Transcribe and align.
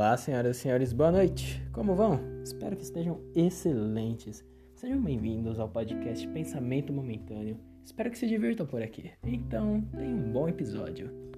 Olá, 0.00 0.16
senhoras 0.16 0.56
e 0.56 0.60
senhores, 0.60 0.94
boa 0.94 1.12
noite. 1.12 1.62
Como 1.74 1.94
vão? 1.94 2.18
Espero 2.42 2.74
que 2.74 2.82
estejam 2.82 3.20
excelentes. 3.34 4.42
Sejam 4.74 4.98
bem-vindos 4.98 5.60
ao 5.60 5.68
podcast 5.68 6.26
Pensamento 6.28 6.90
Momentâneo. 6.90 7.60
Espero 7.84 8.10
que 8.10 8.16
se 8.16 8.26
divirtam 8.26 8.64
por 8.66 8.80
aqui. 8.80 9.10
Então, 9.22 9.82
tenham 9.94 10.16
um 10.16 10.32
bom 10.32 10.48
episódio. 10.48 11.29